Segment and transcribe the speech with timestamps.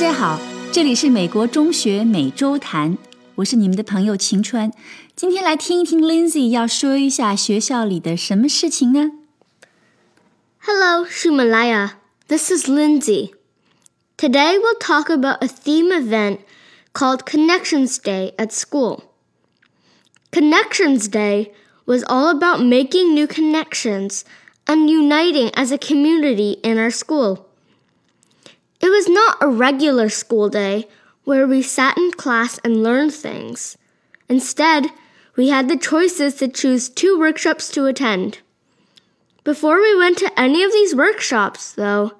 [0.00, 0.40] 家好，
[0.72, 2.96] 这里是美国中学每周谈，
[3.34, 4.72] 我是你们的朋友晴川。
[5.14, 9.10] 今天来听一听 Lindsay 要说一下学校里的什么事情呢
[10.60, 11.90] ？Hello, Ximalaya.
[12.28, 13.32] This is Lindsay.
[14.16, 16.38] Today we'll talk about a theme event
[16.94, 19.02] called Connections Day at school.
[20.32, 21.52] Connections Day
[21.84, 24.22] was all about making new connections
[24.64, 27.49] and uniting as a community in our school.
[28.80, 30.88] It was not a regular school day
[31.24, 33.76] where we sat in class and learned things.
[34.28, 34.86] Instead,
[35.36, 38.38] we had the choices to choose two workshops to attend.
[39.44, 42.12] Before we went to any of these workshops, though,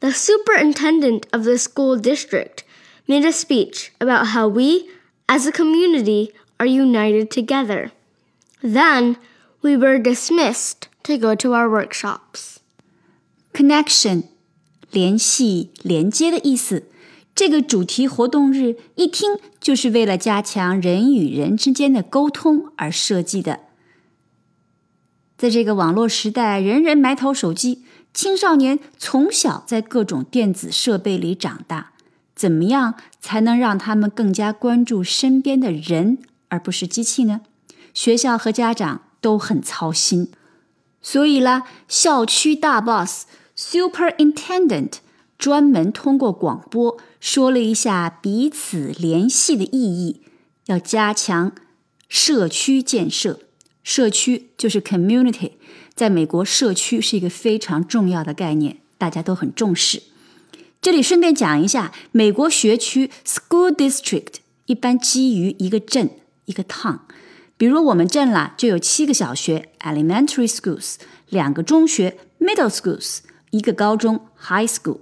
[0.00, 2.64] the superintendent of the school district
[3.08, 4.90] made a speech about how we,
[5.28, 7.92] as a community, are united together.
[8.62, 9.16] Then
[9.62, 12.60] we were dismissed to go to our workshops.
[13.52, 14.28] Connection
[14.96, 16.84] 联系、连接的意思。
[17.34, 23.60] 这个主题活动日一听就是为了加强人与人之间的沟通而设计的。
[25.36, 31.92] 在这个网络时代，人人埋头手机，青少年从小在各种电子设备里长大，
[32.34, 36.16] 怎么样才能让他们更加关注身边的人，
[36.48, 37.42] 而不是机器呢？
[37.92, 40.30] 学校和家长都很操心。
[41.02, 43.26] 所以啦，校区大 boss。
[43.56, 44.92] Superintendent
[45.38, 50.20] 专门通过广播说了一下彼此联系的意义，
[50.66, 51.52] 要加强
[52.08, 53.40] 社区建设。
[53.82, 55.52] 社区就是 community，
[55.94, 60.02] 在美国，社区是一个非常重要的概念，大家都很重视。
[60.82, 64.34] 这里顺便讲一下，美国学区 school district
[64.66, 66.10] 一般基于一个镇
[66.44, 66.98] 一个 town，
[67.56, 70.96] 比如我们镇啦就有七个小学 elementary schools，
[71.28, 73.20] 两个中学 middle schools。
[73.56, 74.98] 一个高中 （high school），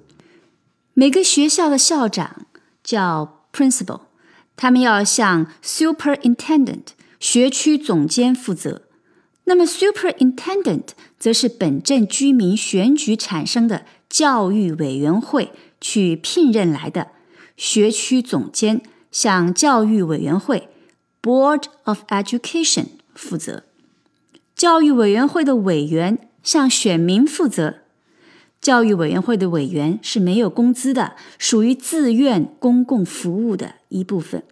[0.93, 2.47] 每个学校的校长
[2.83, 4.03] 叫 principal，
[4.55, 6.89] 他们要向 superintendent
[7.19, 8.83] 学区总监负责。
[9.47, 17.09] 那么 superintendent 则是本镇居民选举产生的教育委员会去聘任来的。
[17.57, 18.83] 学区总监
[19.13, 20.69] 向教育委员会
[21.23, 23.65] board of education 负责。
[24.57, 27.84] 教育委员会的委员向选民负责。
[28.64, 34.44] 教育委员会的委员是没有工资的，属于自愿公共服务的一部分，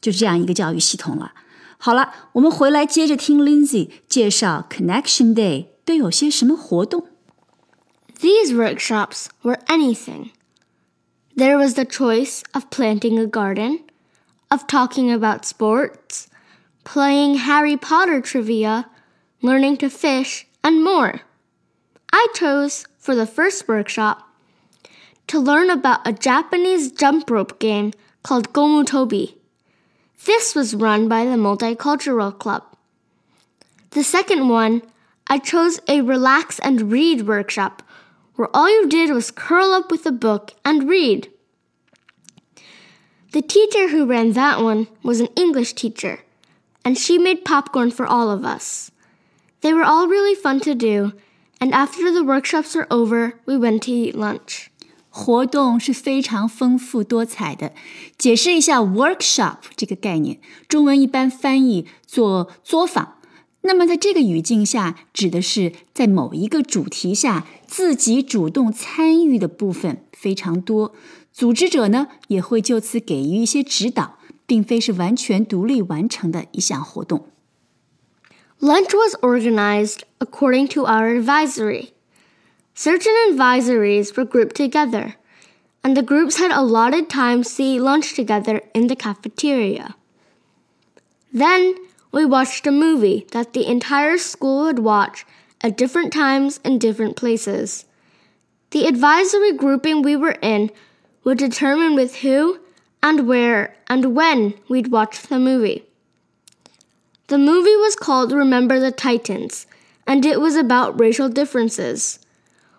[0.00, 1.32] 就是这样一个教育系统了。
[1.78, 7.08] 好了，我们回来接着听 Lindsay 介绍 Connection Day 都有些什么活动。
[8.20, 10.30] These workshops were anything.
[11.34, 13.80] There was the choice of planting a garden,
[14.48, 16.26] of talking about sports,
[16.84, 18.84] playing Harry Potter trivia,
[19.40, 21.22] learning to fish, and more.
[22.10, 24.27] I chose for the first workshop
[25.27, 29.35] to learn about a Japanese jump rope game called Gomutobi.
[30.25, 32.63] This was run by the Multicultural Club.
[33.91, 34.81] The second one,
[35.25, 37.81] I chose a relax and read workshop
[38.35, 41.31] where all you did was curl up with a book and read.
[43.31, 46.19] The teacher who ran that one was an English teacher,
[46.83, 48.91] and she made popcorn for all of us.
[49.61, 51.13] They were all really fun to do,
[51.59, 54.67] and after the workshops are over, we went to eat lunch.
[55.09, 57.73] 活动是非常丰富多彩的。
[58.17, 63.15] 解释一下 workshop 这个概念，中文一般翻译做作坊。
[63.61, 70.93] 那么在这个语境下，指的是在某一个主题下自己主动参与的部分非常多，
[71.33, 77.25] 组织者呢也会就此给予一些指导，并非是完全独立完成的一项活动。
[78.59, 81.93] Lunch was organized according to our advisory.
[82.73, 85.15] Certain advisories were grouped together,
[85.83, 89.95] and the groups had allotted times to eat lunch together in the cafeteria.
[91.31, 91.75] Then
[92.11, 95.23] we watched a movie that the entire school would watch
[95.61, 97.85] at different times in different places.
[98.71, 100.71] The advisory grouping we were in
[101.23, 102.59] would determine with who
[103.03, 105.86] and where and when we'd watch the movie.
[107.28, 109.66] The movie was called Remember the Titans,
[110.06, 112.18] and it was about racial differences.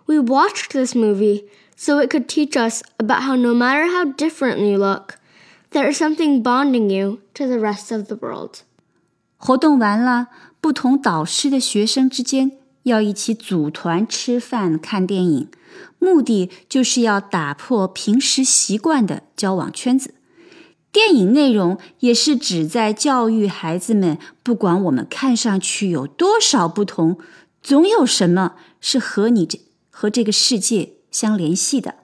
[0.06, 4.60] We watched this movie so it could teach us about how no matter how different
[4.60, 5.18] you look,
[5.72, 8.64] there is something bonding you to the rest of the world.
[9.38, 10.28] 活动完了，
[10.62, 12.52] 不同导师的学生之间
[12.84, 15.50] 要一起组团吃饭、看电影，
[16.00, 20.14] 目的就是要打破平时习惯的交往圈子。
[20.91, 27.19] 电影内容也是指在教育孩子们，不管我们看上去有多少不同，
[27.63, 31.97] 总有什么是和你这和这个世界相联系的。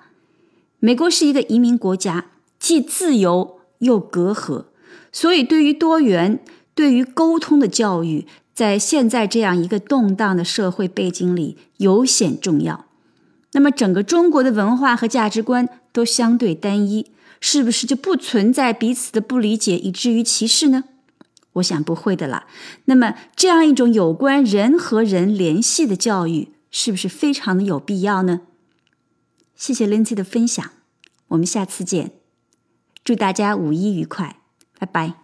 [0.78, 2.26] 美国是一个移民国家，
[2.58, 4.66] 既自由又隔阂，
[5.10, 6.40] 所以对于多元、
[6.74, 12.84] 对于沟通的教育，在现在这样一个动荡的社会背景里尤显重要。
[13.52, 17.06] 那么，整个中国的文化和价值观都相对单一，
[17.46, 20.84] 是不是就不存在彼此的不理解，以至于歧视呢？
[21.52, 22.46] 我想不会的啦。
[22.86, 28.40] 那么，这样一种有关人和人联系的教育，是不是非常的有必要呢？
[29.54, 30.70] 谢谢 Lindsay 的分享，
[31.28, 32.12] 我们下次见。
[33.04, 34.40] 祝大家五一愉快，
[34.78, 35.23] 拜拜。